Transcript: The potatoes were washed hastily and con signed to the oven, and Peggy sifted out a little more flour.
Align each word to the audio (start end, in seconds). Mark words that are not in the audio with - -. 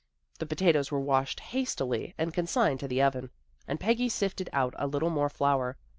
The 0.39 0.47
potatoes 0.47 0.89
were 0.91 0.99
washed 0.99 1.39
hastily 1.39 2.15
and 2.17 2.33
con 2.33 2.47
signed 2.47 2.79
to 2.79 2.87
the 2.87 3.03
oven, 3.03 3.29
and 3.67 3.79
Peggy 3.79 4.09
sifted 4.09 4.49
out 4.51 4.73
a 4.79 4.87
little 4.87 5.11
more 5.11 5.29
flour. 5.29 5.77